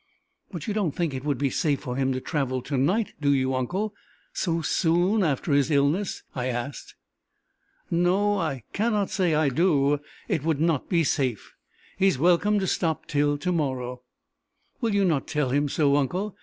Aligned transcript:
"But 0.51 0.65
you 0.65 0.73
don't 0.73 0.93
think 0.95 1.13
it 1.13 1.23
would 1.23 1.37
be 1.37 1.51
safe 1.51 1.81
for 1.81 1.95
him 1.95 2.11
to 2.11 2.19
travel 2.19 2.63
to 2.63 2.75
night 2.75 3.13
do 3.21 3.31
you, 3.31 3.53
uncle 3.53 3.93
so 4.33 4.63
soon 4.63 5.23
after 5.23 5.53
his 5.53 5.69
illness?" 5.69 6.23
I 6.33 6.47
asked. 6.47 6.95
"No, 7.91 8.39
I 8.39 8.63
cannot 8.73 9.11
say 9.11 9.35
I 9.35 9.49
do. 9.49 9.99
It 10.27 10.43
would 10.43 10.59
not 10.59 10.89
be 10.89 11.03
safe. 11.03 11.53
He 11.97 12.07
is 12.07 12.17
welcome 12.17 12.57
to 12.61 12.65
stop 12.65 13.05
till 13.05 13.37
to 13.37 13.51
morrow." 13.51 14.01
"Will 14.81 14.95
you 14.95 15.05
not 15.05 15.27
tell 15.27 15.51
him 15.51 15.69
so, 15.69 15.95
uncle? 15.95 16.35